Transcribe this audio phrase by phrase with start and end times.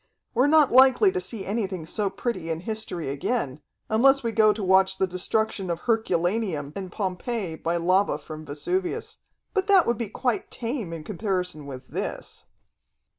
[0.33, 4.63] We're not likely to see anything so pretty in history again, unless we go to
[4.63, 9.19] watch the destruction of Herculaneum and Pompeii by lava from Vesuvius.
[9.53, 12.45] But that would be quite tame in comparison with this."